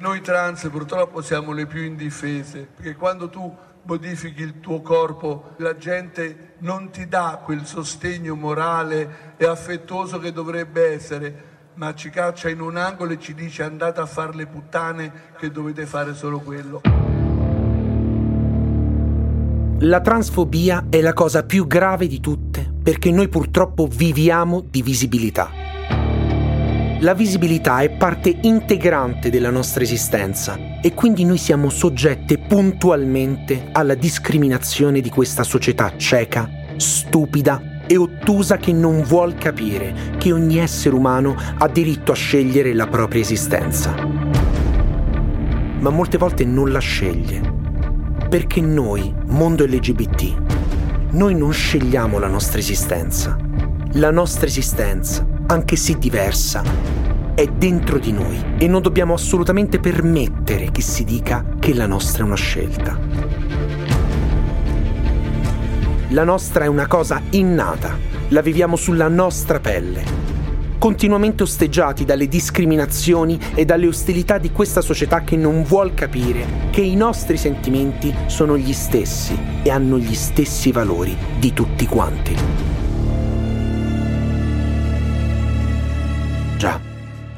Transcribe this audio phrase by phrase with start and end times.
[0.00, 3.52] Noi trans purtroppo siamo le più indifese, perché quando tu
[3.82, 10.30] modifichi il tuo corpo, la gente non ti dà quel sostegno morale e affettuoso che
[10.30, 14.46] dovrebbe essere, ma ci caccia in un angolo e ci dice andate a fare le
[14.46, 16.82] puttane che dovete fare solo quello.
[19.80, 25.57] La transfobia è la cosa più grave di tutte perché noi purtroppo viviamo di visibilità.
[27.00, 33.94] La visibilità è parte integrante della nostra esistenza e quindi noi siamo soggette puntualmente alla
[33.94, 40.96] discriminazione di questa società cieca, stupida e ottusa che non vuol capire che ogni essere
[40.96, 43.94] umano ha diritto a scegliere la propria esistenza.
[45.78, 47.40] Ma molte volte non la sceglie.
[48.28, 53.38] Perché noi, mondo LGBT, noi non scegliamo la nostra esistenza.
[53.92, 56.62] La nostra esistenza anche se diversa,
[57.34, 62.22] è dentro di noi e non dobbiamo assolutamente permettere che si dica che la nostra
[62.22, 62.98] è una scelta.
[66.08, 67.96] La nostra è una cosa innata,
[68.28, 70.04] la viviamo sulla nostra pelle,
[70.76, 76.82] continuamente osteggiati dalle discriminazioni e dalle ostilità di questa società che non vuol capire che
[76.82, 82.77] i nostri sentimenti sono gli stessi e hanno gli stessi valori di tutti quanti.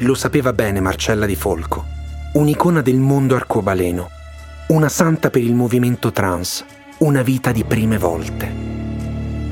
[0.01, 1.85] Lo sapeva bene Marcella di Folco,
[2.35, 4.09] un'icona del mondo arcobaleno,
[4.69, 6.65] una santa per il movimento trans,
[6.99, 8.51] una vita di prime volte.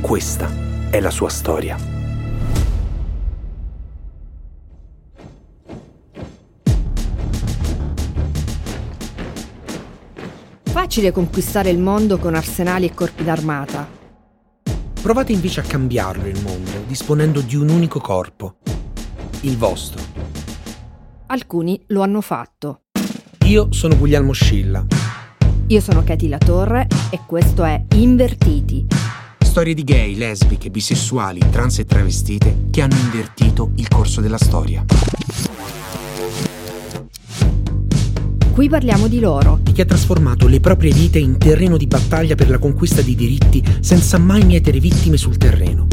[0.01, 0.51] Questa
[0.89, 1.77] è la sua storia.
[10.63, 13.87] Facile conquistare il mondo con arsenali e corpi d'armata.
[15.03, 18.57] Provate invece a cambiarlo il mondo, disponendo di un unico corpo,
[19.43, 20.08] il vostro.
[21.31, 22.85] Alcuni lo hanno fatto.
[23.45, 24.87] Io sono Guglielmo Scilla.
[25.67, 28.87] Io sono Katy La Torre e questo è Invertiti.
[29.39, 34.83] Storie di gay, lesbiche, bisessuali, trans e travestite che hanno invertito il corso della storia.
[38.51, 39.59] Qui parliamo di loro.
[39.61, 43.15] Di chi ha trasformato le proprie vite in terreno di battaglia per la conquista di
[43.15, 45.89] diritti senza mai mietere vittime sul terreno.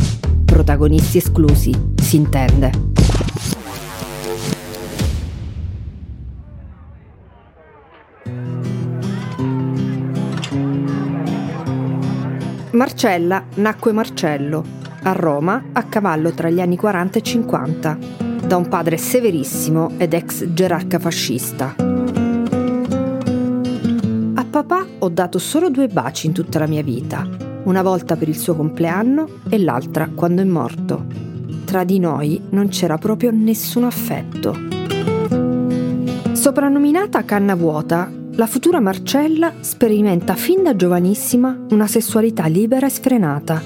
[0.45, 3.54] Protagonisti esclusi, si intende.
[12.75, 14.63] Marcella nacque Marcello,
[15.03, 17.97] a Roma a cavallo tra gli anni 40 e 50,
[18.45, 21.73] da un padre severissimo ed ex gerarca fascista.
[24.33, 27.25] A papà ho dato solo due baci in tutta la mia vita,
[27.63, 31.05] una volta per il suo compleanno e l'altra quando è morto.
[31.63, 34.53] Tra di noi non c'era proprio nessun affetto.
[36.33, 43.61] Soprannominata canna vuota, la futura Marcella sperimenta fin da giovanissima una sessualità libera e sfrenata.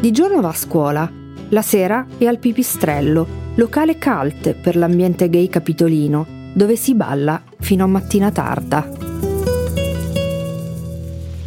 [0.00, 1.10] Di giorno va a scuola,
[1.48, 7.82] la sera è al pipistrello, locale cult per l'ambiente gay capitolino, dove si balla fino
[7.82, 8.88] a mattina tarda.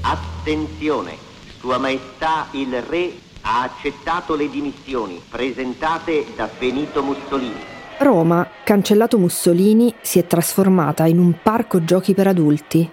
[0.01, 1.15] Attenzione,
[1.59, 7.77] Sua Maestà il Re ha accettato le dimissioni presentate da Benito Mussolini.
[7.99, 12.91] Roma, cancellato Mussolini, si è trasformata in un parco giochi per adulti.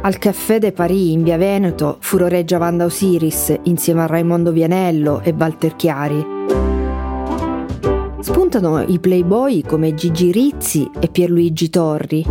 [0.00, 5.34] Al caffè de Paris in via Veneto furoreggia Wanda Osiris insieme a Raimondo Vianello e
[5.36, 6.24] Walter Chiari.
[8.20, 12.24] Spuntano i playboy come Gigi Rizzi e Pierluigi Torri.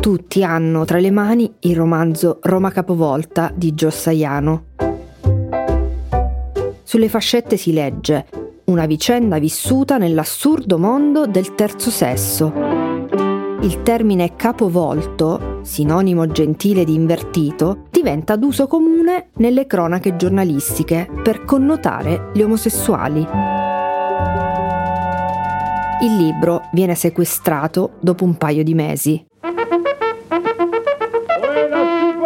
[0.00, 4.81] Tutti hanno tra le mani il romanzo Roma Capovolta di Gio Saiano.
[6.92, 8.26] Sulle fascette si legge
[8.64, 12.52] una vicenda vissuta nell'assurdo mondo del terzo sesso.
[13.62, 22.28] Il termine capovolto, sinonimo gentile di invertito, diventa d'uso comune nelle cronache giornalistiche per connotare
[22.34, 23.26] gli omosessuali.
[26.02, 29.24] Il libro viene sequestrato dopo un paio di mesi.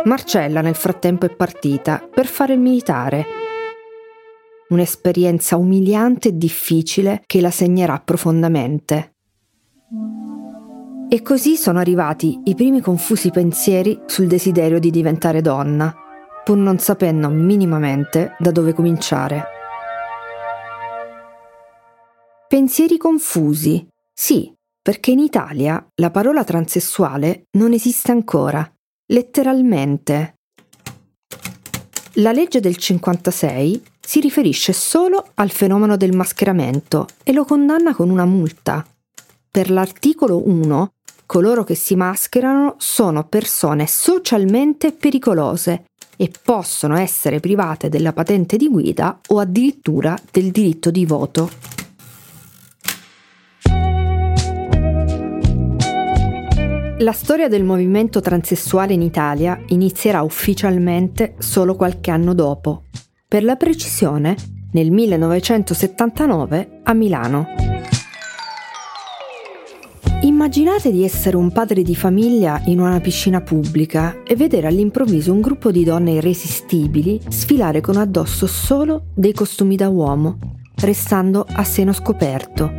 [0.02, 3.44] Marcella nel frattempo è partita per fare il militare
[4.68, 9.12] un'esperienza umiliante e difficile che la segnerà profondamente.
[11.08, 15.94] E così sono arrivati i primi confusi pensieri sul desiderio di diventare donna,
[16.44, 19.44] pur non sapendo minimamente da dove cominciare.
[22.48, 24.52] Pensieri confusi, sì,
[24.82, 28.68] perché in Italia la parola transessuale non esiste ancora,
[29.06, 30.34] letteralmente.
[32.14, 38.08] La legge del 56 si riferisce solo al fenomeno del mascheramento e lo condanna con
[38.08, 38.86] una multa.
[39.50, 40.92] Per l'articolo 1,
[41.26, 45.86] coloro che si mascherano sono persone socialmente pericolose
[46.16, 51.50] e possono essere private della patente di guida o addirittura del diritto di voto.
[56.98, 62.84] La storia del movimento transessuale in Italia inizierà ufficialmente solo qualche anno dopo,
[63.28, 64.36] per la precisione
[64.72, 67.46] nel 1979 a Milano.
[70.22, 75.40] Immaginate di essere un padre di famiglia in una piscina pubblica e vedere all'improvviso un
[75.40, 80.38] gruppo di donne irresistibili sfilare con addosso solo dei costumi da uomo,
[80.76, 82.70] restando a seno scoperto.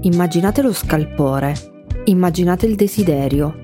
[0.00, 1.72] Immaginate lo scalpore,
[2.06, 3.62] Immaginate il desiderio.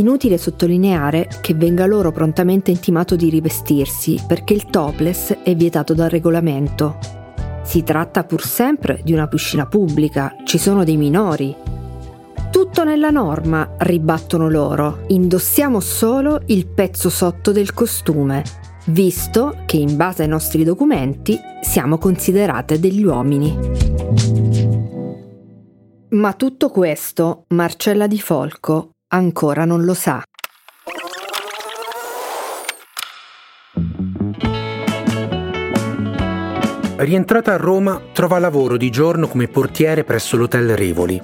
[0.00, 6.08] Inutile sottolineare che venga loro prontamente intimato di rivestirsi perché il topless è vietato dal
[6.08, 6.96] regolamento.
[7.62, 11.54] Si tratta pur sempre di una piscina pubblica, ci sono dei minori.
[12.50, 18.42] Tutto nella norma, ribattono loro, indossiamo solo il pezzo sotto del costume,
[18.86, 23.54] visto che in base ai nostri documenti siamo considerate degli uomini.
[26.08, 30.22] Ma tutto questo Marcella Di Folco ancora non lo sa.
[36.96, 41.20] Rientrata a Roma, trova lavoro di giorno come portiere presso l'hotel Revoli.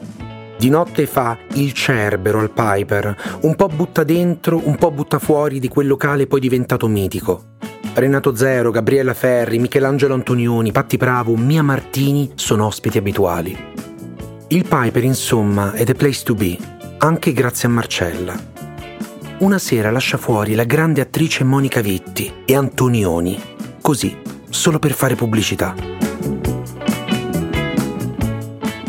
[0.58, 5.60] Di notte fa il cerbero al Piper, un po' butta dentro, un po' butta fuori
[5.60, 7.56] di quel locale poi diventato mitico.
[7.92, 13.56] Renato Zero, Gabriella Ferri, Michelangelo Antonioni, Patti Bravo, Mia Martini sono ospiti abituali.
[14.48, 16.56] Il Piper, insomma, è the place to be,
[16.98, 18.34] anche grazie a Marcella.
[19.38, 23.40] Una sera lascia fuori la grande attrice Monica Vitti e Antonioni,
[23.80, 24.16] così,
[24.48, 25.74] solo per fare pubblicità.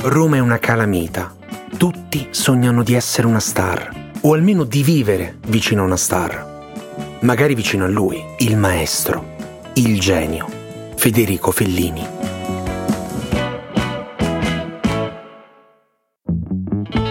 [0.01, 1.36] Roma è una calamita.
[1.77, 6.56] Tutti sognano di essere una star, o almeno di vivere vicino a una star
[7.21, 9.36] magari vicino a lui, il maestro,
[9.74, 10.48] il genio,
[10.95, 12.17] Federico Fellini.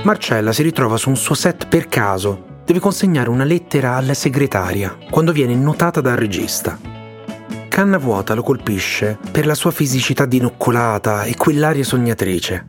[0.07, 2.63] Marcella si ritrova su un suo set per caso.
[2.65, 6.79] Deve consegnare una lettera alla segretaria quando viene notata dal regista.
[7.67, 12.69] Canna vuota lo colpisce per la sua fisicità dinoccolata e quell'aria sognatrice.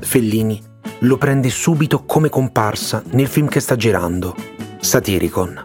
[0.00, 0.58] Fellini
[1.00, 4.34] lo prende subito come comparsa nel film che sta girando,
[4.80, 5.64] Satiricon.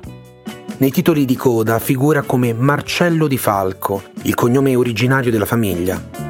[0.79, 6.28] Nei titoli di coda figura come Marcello di Falco, il cognome originario della famiglia.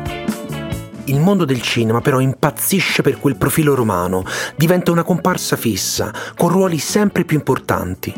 [1.10, 4.24] Il mondo del cinema però impazzisce per quel profilo romano,
[4.56, 8.14] diventa una comparsa fissa, con ruoli sempre più importanti.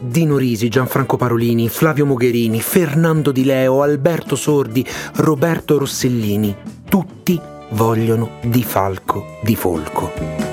[0.00, 4.84] Dino Risi, Gianfranco Parolini, Flavio Mogherini, Fernando Di Leo, Alberto Sordi,
[5.16, 6.56] Roberto Rossellini,
[6.88, 7.38] tutti
[7.72, 10.51] vogliono Di Falco di Folco.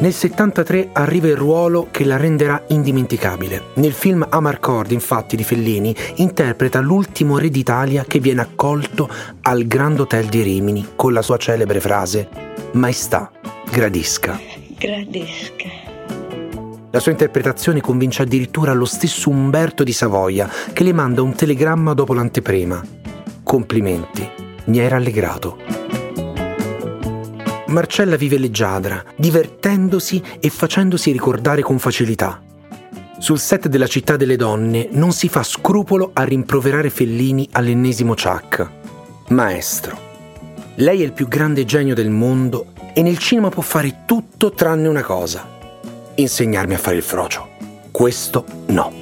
[0.00, 3.70] Nel 73 arriva il ruolo che la renderà indimenticabile.
[3.74, 9.08] Nel film Amarcord, infatti, di Fellini, interpreta l'ultimo re d'Italia che viene accolto
[9.42, 12.28] al Grand Hotel di Rimini con la sua celebre frase
[12.72, 13.32] Maestà,
[13.72, 14.38] gradisca.
[14.78, 15.68] Gradisca.
[16.92, 21.92] La sua interpretazione convince addirittura lo stesso Umberto di Savoia, che le manda un telegramma
[21.92, 22.80] dopo l'anteprima.
[23.42, 24.28] Complimenti,
[24.66, 25.87] mi hai rallegrato.
[27.68, 32.42] Marcella vive leggiadra, divertendosi e facendosi ricordare con facilità.
[33.18, 38.66] Sul set della Città delle Donne non si fa scrupolo a rimproverare Fellini all'ennesimo Chuck.
[39.28, 40.06] Maestro.
[40.76, 44.88] Lei è il più grande genio del mondo e nel cinema può fare tutto tranne
[44.88, 45.46] una cosa.
[46.14, 47.48] Insegnarmi a fare il frocio.
[47.90, 48.92] Questo no.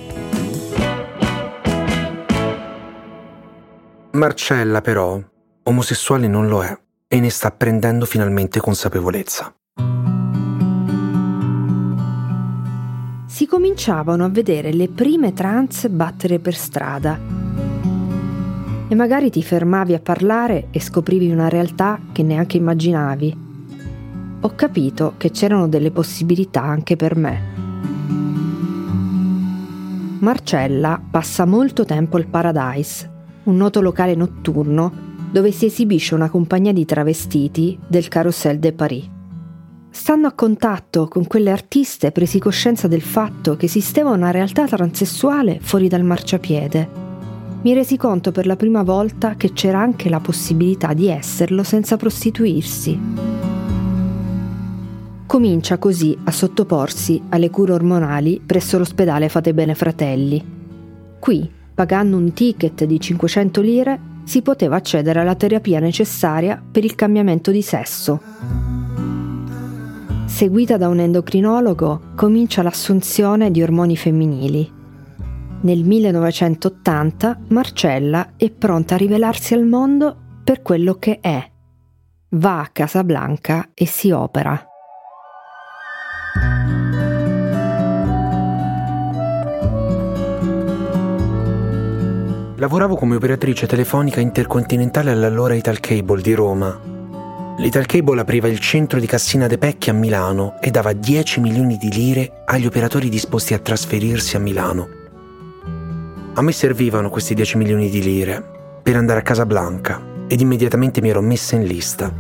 [4.12, 5.20] Marcella però,
[5.62, 6.76] omosessuale non lo è
[7.08, 9.54] e ne sta prendendo finalmente consapevolezza.
[13.26, 17.18] Si cominciavano a vedere le prime trans battere per strada.
[18.88, 23.44] E magari ti fermavi a parlare e scoprivi una realtà che neanche immaginavi.
[24.40, 27.64] Ho capito che c'erano delle possibilità anche per me.
[30.20, 33.10] Marcella passa molto tempo al Paradise,
[33.44, 39.04] un noto locale notturno dove si esibisce una compagnia di travestiti del Carousel de Paris.
[39.90, 45.58] Stando a contatto con quelle artiste presi coscienza del fatto che esisteva una realtà transessuale
[45.60, 46.88] fuori dal marciapiede.
[47.60, 51.98] Mi resi conto per la prima volta che c'era anche la possibilità di esserlo senza
[51.98, 52.98] prostituirsi.
[55.26, 60.42] comincia così a sottoporsi alle cure ormonali presso l'ospedale Fate Bene Fratelli.
[61.18, 66.96] Qui, pagando un ticket di 500 lire, si poteva accedere alla terapia necessaria per il
[66.96, 68.20] cambiamento di sesso.
[70.26, 74.70] Seguita da un endocrinologo, comincia l'assunzione di ormoni femminili.
[75.60, 81.50] Nel 1980 Marcella è pronta a rivelarsi al mondo per quello che è.
[82.30, 84.75] Va a Casablanca e si opera.
[92.58, 96.80] Lavoravo come operatrice telefonica intercontinentale all'allora Ital Cable di Roma.
[97.58, 101.76] L'Ital Cable apriva il centro di Cassina de Pecchi a Milano e dava 10 milioni
[101.76, 104.88] di lire agli operatori disposti a trasferirsi a Milano.
[106.32, 108.42] A me servivano questi 10 milioni di lire
[108.82, 112.10] per andare a Casablanca ed immediatamente mi ero messa in lista.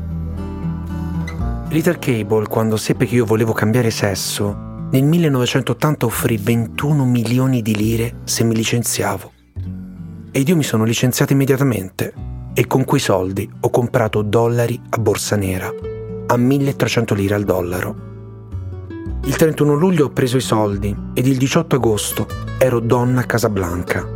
[1.70, 4.54] L'Ital Cable, quando seppe che io volevo cambiare sesso,
[4.90, 9.32] nel 1980 offrì 21 milioni di lire se mi licenziavo
[10.36, 12.12] ed io mi sono licenziato immediatamente
[12.52, 15.72] e con quei soldi ho comprato dollari a borsa nera,
[16.26, 17.96] a 1300 lire al dollaro.
[19.24, 22.26] Il 31 luglio ho preso i soldi ed il 18 agosto
[22.58, 24.06] ero donna a Casablanca.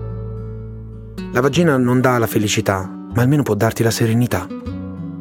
[1.32, 4.46] La vagina non dà la felicità, ma almeno può darti la serenità.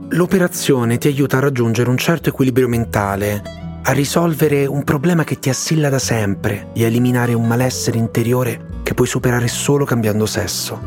[0.10, 5.50] L'operazione ti aiuta a raggiungere un certo equilibrio mentale, a risolvere un problema che ti
[5.50, 10.80] assilla da sempre e a eliminare un malessere interiore che puoi superare solo cambiando sesso.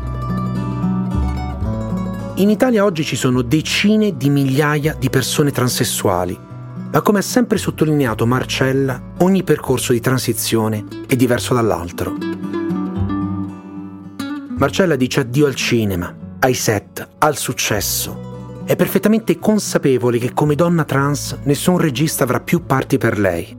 [2.35, 6.37] In Italia oggi ci sono decine di migliaia di persone transessuali,
[6.91, 12.15] ma come ha sempre sottolineato Marcella, ogni percorso di transizione è diverso dall'altro.
[14.57, 18.22] Marcella dice addio al cinema, ai set, al successo.
[18.65, 23.55] È perfettamente consapevole che come donna trans nessun regista avrà più parti per lei.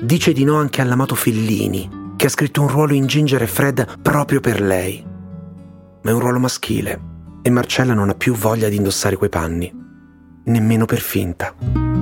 [0.00, 4.00] Dice di no anche all'amato Fellini, che ha scritto un ruolo in Ginger e Fred
[4.00, 5.04] proprio per lei.
[6.02, 7.00] Ma è un ruolo maschile
[7.42, 9.70] e Marcella non ha più voglia di indossare quei panni,
[10.44, 11.95] nemmeno per finta.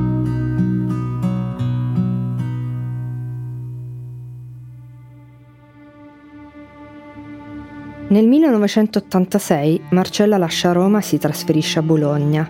[8.07, 12.49] Nel 1986 Marcella lascia Roma e si trasferisce a Bologna.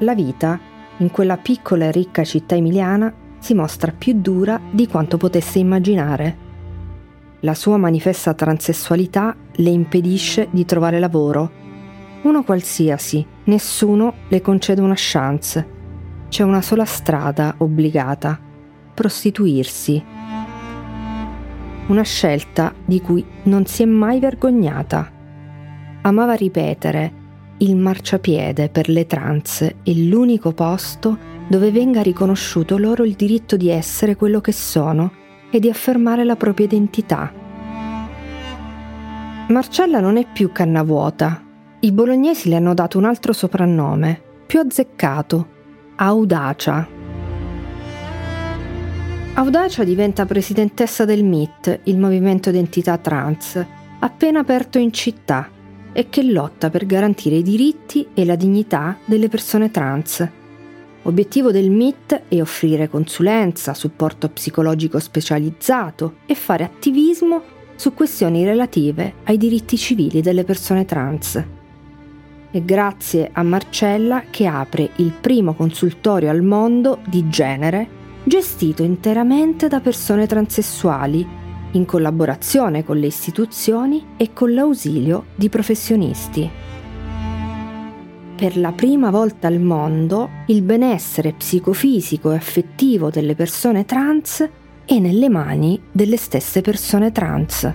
[0.00, 0.58] La vita,
[0.98, 6.44] in quella piccola e ricca città emiliana, si mostra più dura di quanto potesse immaginare.
[7.40, 11.50] La sua manifesta transessualità le impedisce di trovare lavoro.
[12.22, 15.74] Uno qualsiasi, nessuno le concede una chance.
[16.28, 18.36] C'è una sola strada obbligata,
[18.92, 20.15] prostituirsi.
[21.88, 25.08] Una scelta di cui non si è mai vergognata.
[26.02, 27.12] Amava ripetere,
[27.58, 31.16] il marciapiede per le trans è l'unico posto
[31.48, 35.12] dove venga riconosciuto loro il diritto di essere quello che sono
[35.50, 37.32] e di affermare la propria identità.
[39.48, 41.40] Marcella non è più canna vuota.
[41.80, 45.48] I bolognesi le hanno dato un altro soprannome, più azzeccato,
[45.94, 46.95] Audacia.
[49.38, 53.62] Audacia diventa presidentessa del MIT, il movimento identità trans,
[53.98, 55.50] appena aperto in città
[55.92, 60.26] e che lotta per garantire i diritti e la dignità delle persone trans.
[61.02, 67.42] Obiettivo del MIT è offrire consulenza, supporto psicologico specializzato e fare attivismo
[67.74, 71.44] su questioni relative ai diritti civili delle persone trans.
[72.50, 79.68] È grazie a Marcella che apre il primo consultorio al mondo di genere gestito interamente
[79.68, 81.26] da persone transessuali,
[81.72, 86.50] in collaborazione con le istituzioni e con l'ausilio di professionisti
[88.36, 94.46] per la prima volta al mondo il benessere psicofisico e affettivo delle persone trans
[94.84, 97.72] è nelle mani delle stesse persone trans.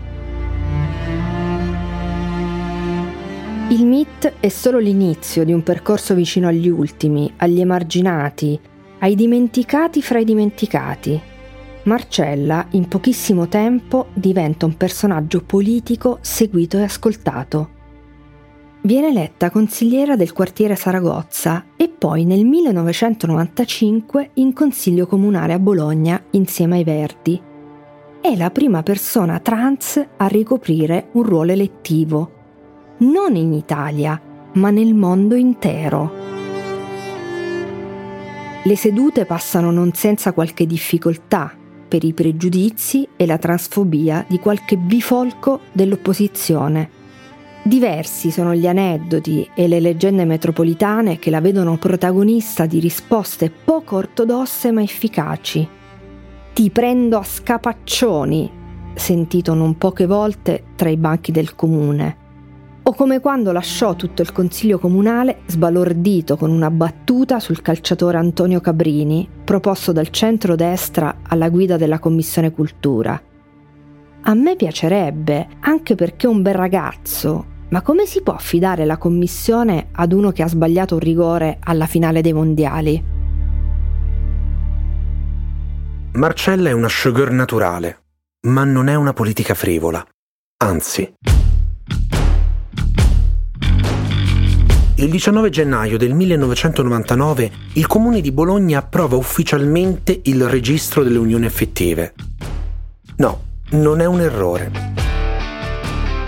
[3.70, 8.60] Il MIT è solo l'inizio di un percorso vicino agli ultimi, agli emarginati,
[9.02, 11.22] ai dimenticati fra i dimenticati.
[11.84, 17.80] Marcella, in pochissimo tempo, diventa un personaggio politico seguito e ascoltato
[18.84, 26.20] Viene eletta consigliera del quartiere Saragozza e poi nel 1995 in consiglio comunale a Bologna
[26.32, 27.40] insieme ai Verdi.
[28.20, 32.32] È la prima persona trans a ricoprire un ruolo elettivo,
[33.00, 34.20] non in Italia,
[34.54, 36.31] ma nel mondo intero.
[38.64, 41.56] Le sedute passano non senza qualche difficoltà
[41.88, 47.00] per i pregiudizi e la transfobia di qualche bifolco dell'opposizione
[47.64, 53.98] Diversi sono gli aneddoti e le leggende metropolitane che la vedono protagonista di risposte poco
[53.98, 55.68] ortodosse ma efficaci.
[56.54, 58.50] Ti prendo a scapaccioni,
[58.96, 62.21] sentito non poche volte tra i banchi del comune.
[62.84, 68.60] O come quando lasciò tutto il consiglio comunale sbalordito con una battuta sul calciatore Antonio
[68.60, 73.22] Cabrini, proposto dal centro-destra alla guida della Commissione Cultura.
[74.24, 78.98] A me piacerebbe, anche perché è un bel ragazzo, ma come si può affidare la
[78.98, 83.04] commissione ad uno che ha sbagliato un rigore alla finale dei mondiali?
[86.14, 88.04] Marcella è una sugar naturale,
[88.48, 90.06] ma non è una politica frivola.
[90.64, 91.14] Anzi.
[95.02, 101.48] Il 19 gennaio del 1999 il comune di Bologna approva ufficialmente il registro delle unioni
[101.48, 102.14] effettive.
[103.16, 103.42] No,
[103.72, 104.72] non è un errore.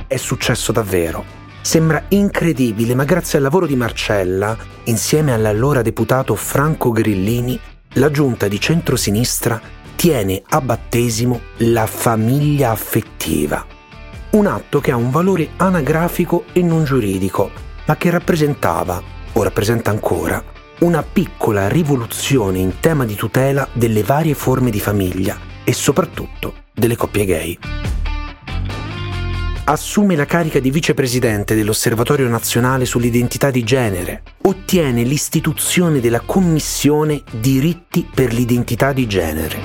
[0.07, 1.23] È successo davvero.
[1.61, 7.59] Sembra incredibile, ma grazie al lavoro di Marcella, insieme all'allora deputato Franco Grillini,
[7.93, 9.61] la giunta di centrosinistra
[9.95, 13.63] tiene a battesimo la famiglia affettiva.
[14.31, 19.01] Un atto che ha un valore anagrafico e non giuridico, ma che rappresentava,
[19.33, 20.43] o rappresenta ancora,
[20.79, 26.95] una piccola rivoluzione in tema di tutela delle varie forme di famiglia e soprattutto delle
[26.95, 27.57] coppie gay.
[29.65, 34.23] Assume la carica di vicepresidente dell'Osservatorio nazionale sull'identità di genere.
[34.41, 39.57] Ottiene l'istituzione della Commissione Diritti per l'identità di genere.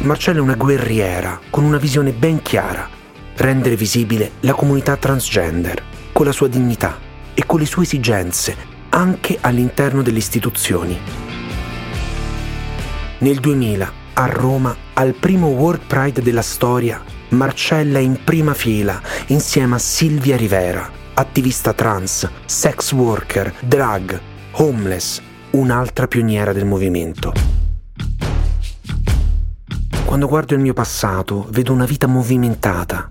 [0.00, 2.88] Marcella è una guerriera con una visione ben chiara.
[3.36, 5.82] Rendere visibile la comunità transgender,
[6.20, 6.98] con la sua dignità
[7.32, 8.54] e con le sue esigenze,
[8.90, 10.98] anche all'interno delle istituzioni.
[13.20, 19.00] Nel 2000 a Roma, al primo World Pride della storia, Marcella è in prima fila
[19.28, 25.22] insieme a Silvia Rivera, attivista trans, sex worker, drag, homeless,
[25.52, 27.32] un'altra pioniera del movimento.
[30.04, 33.10] Quando guardo il mio passato, vedo una vita movimentata,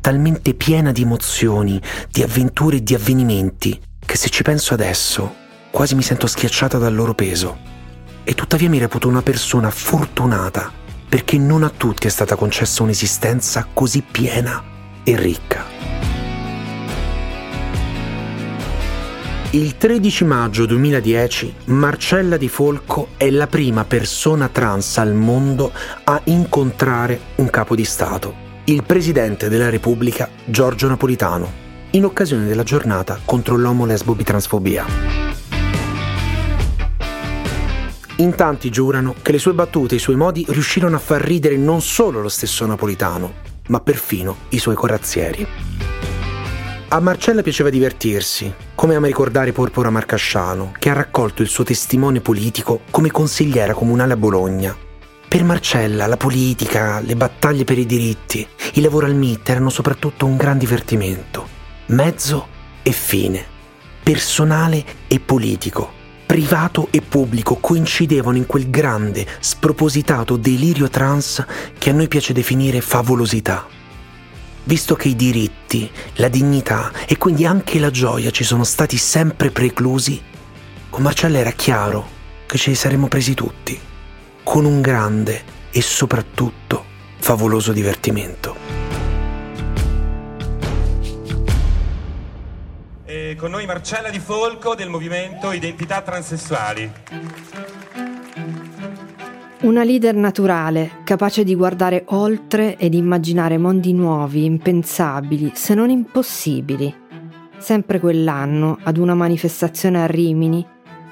[0.00, 1.80] talmente piena di emozioni,
[2.10, 5.34] di avventure e di avvenimenti, che se ci penso adesso,
[5.70, 7.58] quasi mi sento schiacciata dal loro peso
[8.24, 10.72] e tuttavia mi reputo una persona fortunata
[11.08, 14.62] perché non a tutti è stata concessa un'esistenza così piena
[15.02, 15.64] e ricca.
[19.52, 25.72] Il 13 maggio 2010 Marcella Di Folco è la prima persona trans al mondo
[26.04, 31.50] a incontrare un capo di Stato, il Presidente della Repubblica Giorgio Napolitano,
[31.92, 34.84] in occasione della giornata contro l'omo-lesbo-bitransfobia.
[38.16, 41.56] In tanti giurano che le sue battute e i suoi modi riuscirono a far ridere
[41.56, 43.36] non solo lo stesso napolitano,
[43.68, 45.46] ma perfino i suoi corazzieri.
[46.88, 52.20] A Marcella piaceva divertirsi, come ama ricordare Porpora Marcasciano, che ha raccolto il suo testimone
[52.20, 54.87] politico come consigliera comunale a Bologna.
[55.28, 60.24] Per Marcella la politica, le battaglie per i diritti, il lavoro al MIT erano soprattutto
[60.24, 61.46] un gran divertimento,
[61.88, 62.48] mezzo
[62.82, 63.44] e fine,
[64.02, 65.92] personale e politico.
[66.24, 71.44] Privato e pubblico coincidevano in quel grande, spropositato delirio trans
[71.76, 73.66] che a noi piace definire favolosità.
[74.64, 79.50] Visto che i diritti, la dignità e quindi anche la gioia ci sono stati sempre
[79.50, 80.22] preclusi,
[80.88, 83.78] con Marcella era chiaro che ce li saremmo presi tutti,
[84.48, 86.82] con un grande e soprattutto
[87.18, 88.56] favoloso divertimento.
[93.36, 96.90] con noi Marcella Di Folco del movimento Identità Transessuali.
[99.60, 106.92] Una leader naturale, capace di guardare oltre ed immaginare mondi nuovi, impensabili, se non impossibili.
[107.58, 110.66] Sempre quell'anno, ad una manifestazione a Rimini,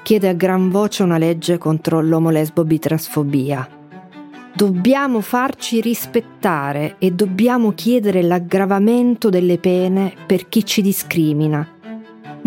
[0.07, 3.67] chiede a gran voce una legge contro l'omolesbo-bitransfobia.
[4.55, 11.75] Dobbiamo farci rispettare e dobbiamo chiedere l'aggravamento delle pene per chi ci discrimina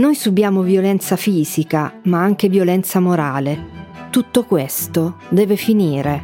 [0.01, 4.09] noi subiamo violenza fisica, ma anche violenza morale.
[4.09, 6.23] Tutto questo deve finire.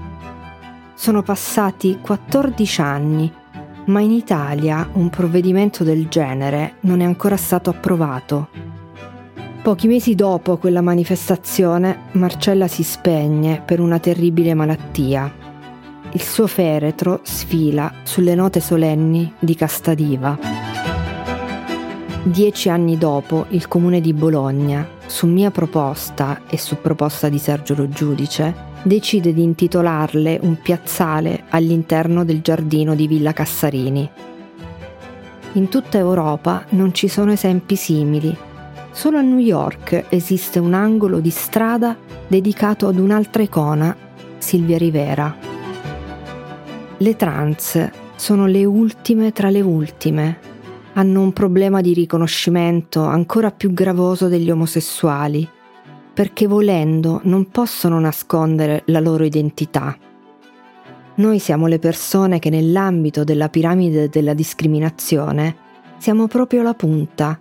[0.94, 3.31] Sono passati 14 anni,
[3.87, 8.76] ma in Italia un provvedimento del genere non è ancora stato approvato.
[9.66, 15.29] Pochi mesi dopo quella manifestazione, Marcella si spegne per una terribile malattia.
[16.12, 20.38] Il suo feretro sfila sulle note solenni di Castadiva.
[22.22, 27.74] Dieci anni dopo, il comune di Bologna, su mia proposta e su proposta di Sergio
[27.74, 34.09] Lo Giudice, decide di intitolarle un piazzale all'interno del giardino di Villa Cassarini.
[35.55, 38.55] In tutta Europa non ci sono esempi simili.
[38.96, 41.94] Solo a New York esiste un angolo di strada
[42.26, 43.94] dedicato ad un'altra icona,
[44.38, 45.37] Silvia Rivera.
[46.96, 50.38] Le trans sono le ultime tra le ultime.
[50.94, 55.46] Hanno un problema di riconoscimento ancora più gravoso degli omosessuali,
[56.14, 59.94] perché volendo non possono nascondere la loro identità.
[61.16, 65.54] Noi siamo le persone che nell'ambito della piramide della discriminazione
[65.98, 67.38] siamo proprio la punta,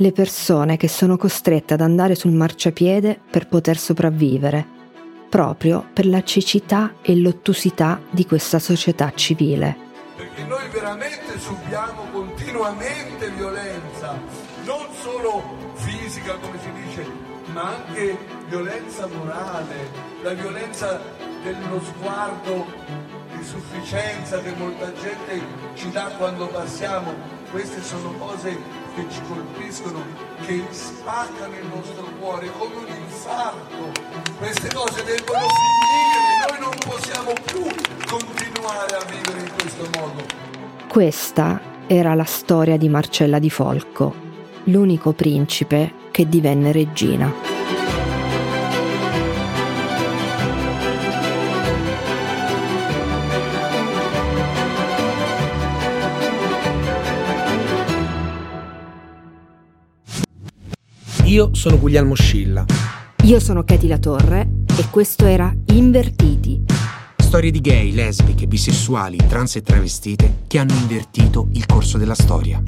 [0.00, 4.64] le persone che sono costrette ad andare sul marciapiede per poter sopravvivere,
[5.28, 9.76] proprio per la cecità e l'ottusità di questa società civile.
[10.16, 14.16] Perché noi veramente subiamo continuamente violenza,
[14.64, 15.42] non solo
[15.74, 17.06] fisica come si dice,
[17.52, 18.16] ma anche
[18.48, 19.90] violenza morale,
[20.22, 21.00] la violenza
[21.42, 22.66] dello sguardo
[23.36, 25.42] di sufficienza che molta gente
[25.74, 27.12] ci dà quando passiamo,
[27.50, 30.02] queste sono cose che ci colpiscono,
[30.44, 33.92] che spaccano il nostro cuore come un infarto.
[34.38, 37.62] Queste cose devono finire, noi non possiamo più
[38.06, 40.24] continuare a vivere in questo modo.
[40.88, 44.14] Questa era la storia di Marcella di Folco,
[44.64, 47.47] l'unico principe che divenne regina.
[61.28, 62.64] Io sono Guglielmo Scilla.
[63.24, 66.64] Io sono Katy La Torre e questo era Invertiti.
[67.18, 72.62] Storie di gay, lesbiche, bisessuali, trans e travestite che hanno invertito il corso della storia.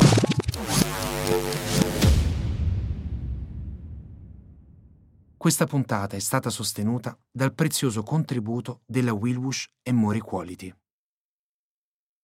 [5.38, 10.75] Questa puntata è stata sostenuta dal prezioso contributo della Willwush e More Equality.